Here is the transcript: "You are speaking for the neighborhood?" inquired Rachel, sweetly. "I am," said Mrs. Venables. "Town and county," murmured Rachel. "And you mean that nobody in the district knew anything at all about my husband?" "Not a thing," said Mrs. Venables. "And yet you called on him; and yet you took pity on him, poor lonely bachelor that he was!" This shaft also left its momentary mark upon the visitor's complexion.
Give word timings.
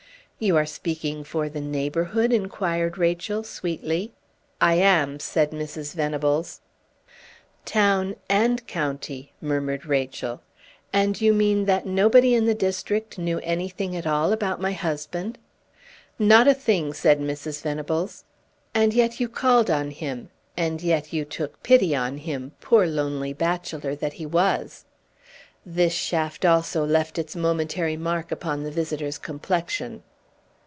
"You 0.43 0.57
are 0.57 0.65
speaking 0.65 1.23
for 1.23 1.49
the 1.49 1.61
neighborhood?" 1.61 2.33
inquired 2.33 2.97
Rachel, 2.97 3.43
sweetly. 3.43 4.11
"I 4.59 4.73
am," 4.73 5.19
said 5.19 5.51
Mrs. 5.51 5.93
Venables. 5.93 6.61
"Town 7.63 8.15
and 8.27 8.65
county," 8.65 9.33
murmured 9.39 9.85
Rachel. 9.85 10.41
"And 10.91 11.21
you 11.21 11.31
mean 11.31 11.65
that 11.65 11.85
nobody 11.85 12.33
in 12.33 12.45
the 12.45 12.55
district 12.55 13.19
knew 13.19 13.37
anything 13.43 13.95
at 13.95 14.07
all 14.07 14.33
about 14.33 14.59
my 14.59 14.71
husband?" 14.71 15.37
"Not 16.17 16.47
a 16.47 16.55
thing," 16.55 16.91
said 16.93 17.19
Mrs. 17.19 17.61
Venables. 17.61 18.23
"And 18.73 18.95
yet 18.95 19.19
you 19.19 19.29
called 19.29 19.69
on 19.69 19.91
him; 19.91 20.31
and 20.57 20.81
yet 20.81 21.13
you 21.13 21.23
took 21.23 21.61
pity 21.61 21.95
on 21.95 22.17
him, 22.17 22.53
poor 22.61 22.87
lonely 22.87 23.31
bachelor 23.31 23.93
that 23.93 24.13
he 24.13 24.25
was!" 24.25 24.85
This 25.63 25.93
shaft 25.93 26.45
also 26.45 26.83
left 26.83 27.19
its 27.19 27.35
momentary 27.35 27.95
mark 27.95 28.31
upon 28.31 28.63
the 28.63 28.71
visitor's 28.71 29.19
complexion. 29.19 30.01